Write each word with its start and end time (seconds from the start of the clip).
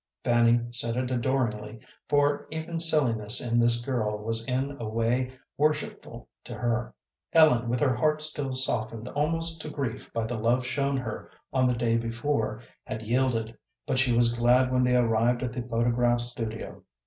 Fanny 0.23 0.61
said 0.71 0.97
it 0.97 1.11
adoringly, 1.11 1.79
for 2.09 2.47
even 2.49 2.79
silliness 2.79 3.39
in 3.39 3.59
this 3.59 3.81
girl 3.83 4.17
was 4.17 4.43
in 4.45 4.75
a 4.81 4.89
way 4.89 5.31
worshipful 5.59 6.27
to 6.43 6.55
her. 6.55 6.95
Ellen, 7.33 7.69
with 7.69 7.81
her 7.81 7.95
heart 7.95 8.19
still 8.19 8.55
softened 8.55 9.07
almost 9.09 9.61
to 9.61 9.69
grief 9.69 10.11
by 10.11 10.25
the 10.25 10.39
love 10.39 10.65
shown 10.65 10.97
her 10.97 11.29
on 11.53 11.67
the 11.67 11.75
day 11.75 11.97
before, 11.97 12.63
had 12.83 13.03
yielded, 13.03 13.55
but 13.85 13.99
she 13.99 14.11
was 14.11 14.33
glad 14.35 14.71
when 14.71 14.83
they 14.83 14.95
arrived 14.97 15.43
at 15.43 15.53
the 15.53 15.61
photograph 15.61 16.21
studio. 16.21 16.81